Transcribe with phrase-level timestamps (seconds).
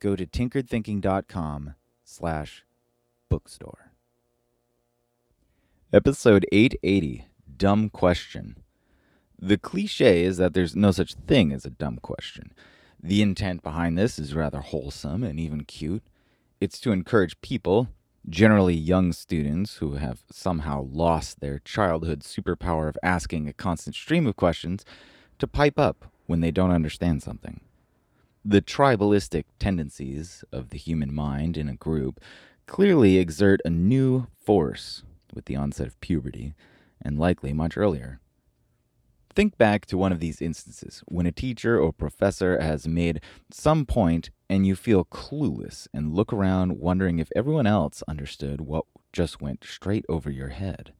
[0.00, 2.64] go to tinkeredthinking.com slash
[3.28, 3.92] bookstore.
[5.92, 7.26] Episode 880,
[7.56, 8.56] Dumb Question.
[9.38, 12.52] The cliche is that there's no such thing as a dumb question.
[13.02, 16.02] The intent behind this is rather wholesome and even cute.
[16.60, 17.88] It's to encourage people,
[18.28, 24.26] generally young students who have somehow lost their childhood superpower of asking a constant stream
[24.26, 24.84] of questions,
[25.38, 27.60] to pipe up when they don't understand something.
[28.44, 32.20] The tribalistic tendencies of the human mind in a group
[32.66, 35.02] clearly exert a new force
[35.34, 36.54] with the onset of puberty,
[37.02, 38.20] and likely much earlier.
[39.34, 43.86] Think back to one of these instances when a teacher or professor has made some
[43.86, 49.40] point and you feel clueless and look around wondering if everyone else understood what just
[49.40, 50.92] went straight over your head.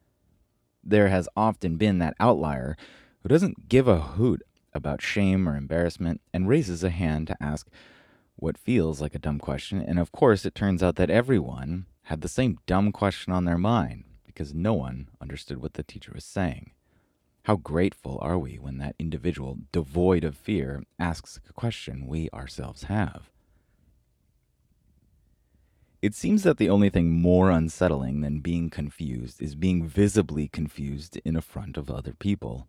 [0.85, 2.77] There has often been that outlier
[3.23, 4.43] who doesn't give a hoot
[4.73, 7.69] about shame or embarrassment and raises a hand to ask
[8.37, 9.83] what feels like a dumb question.
[9.83, 13.59] And of course, it turns out that everyone had the same dumb question on their
[13.59, 16.73] mind because no one understood what the teacher was saying.
[17.45, 22.85] How grateful are we when that individual, devoid of fear, asks a question we ourselves
[22.85, 23.31] have?
[26.03, 31.21] It seems that the only thing more unsettling than being confused is being visibly confused
[31.25, 32.69] in front of other people.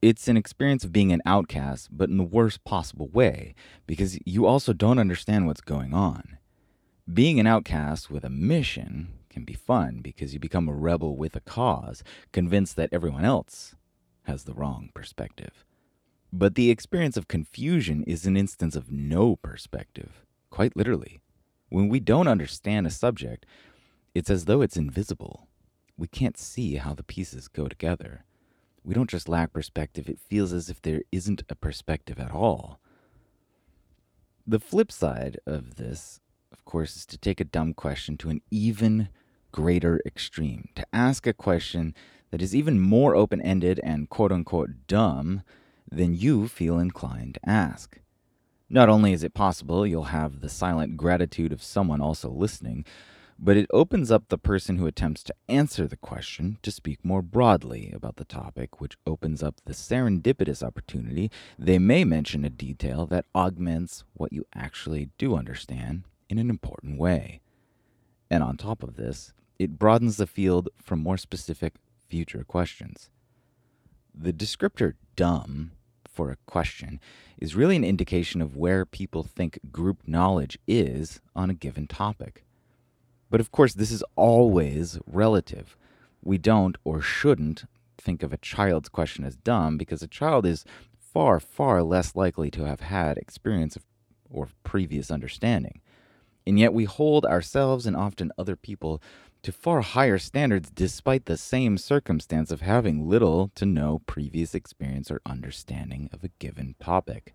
[0.00, 3.54] It's an experience of being an outcast, but in the worst possible way,
[3.86, 6.38] because you also don't understand what's going on.
[7.12, 11.34] Being an outcast with a mission can be fun because you become a rebel with
[11.34, 13.74] a cause, convinced that everyone else
[14.22, 15.64] has the wrong perspective.
[16.32, 21.20] But the experience of confusion is an instance of no perspective, quite literally.
[21.70, 23.46] When we don't understand a subject,
[24.14, 25.48] it's as though it's invisible.
[25.96, 28.24] We can't see how the pieces go together.
[28.84, 32.80] We don't just lack perspective, it feels as if there isn't a perspective at all.
[34.46, 36.20] The flip side of this,
[36.52, 39.10] of course, is to take a dumb question to an even
[39.52, 41.94] greater extreme, to ask a question
[42.30, 45.42] that is even more open ended and quote unquote dumb
[45.90, 47.98] than you feel inclined to ask.
[48.70, 52.84] Not only is it possible you'll have the silent gratitude of someone also listening,
[53.38, 57.22] but it opens up the person who attempts to answer the question to speak more
[57.22, 63.06] broadly about the topic, which opens up the serendipitous opportunity they may mention a detail
[63.06, 67.40] that augments what you actually do understand in an important way.
[68.30, 71.74] And on top of this, it broadens the field for more specific
[72.08, 73.08] future questions.
[74.14, 75.72] The descriptor dumb
[76.06, 77.00] for a question
[77.40, 82.44] is really an indication of where people think group knowledge is on a given topic.
[83.30, 85.76] But of course, this is always relative.
[86.22, 87.64] We don't or shouldn't
[87.96, 90.64] think of a child's question as dumb because a child is
[90.98, 93.84] far, far less likely to have had experience of,
[94.30, 95.80] or previous understanding.
[96.46, 99.02] And yet we hold ourselves and often other people
[99.42, 105.10] to far higher standards despite the same circumstance of having little to no previous experience
[105.10, 107.34] or understanding of a given topic.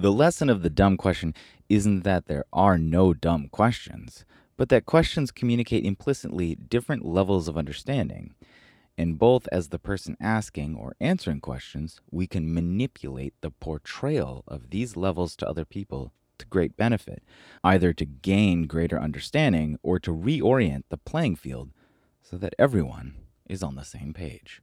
[0.00, 1.34] The lesson of the dumb question
[1.68, 4.24] isn't that there are no dumb questions,
[4.56, 8.36] but that questions communicate implicitly different levels of understanding.
[8.96, 14.70] And both as the person asking or answering questions, we can manipulate the portrayal of
[14.70, 17.24] these levels to other people to great benefit,
[17.64, 21.70] either to gain greater understanding or to reorient the playing field
[22.22, 23.16] so that everyone
[23.48, 24.62] is on the same page.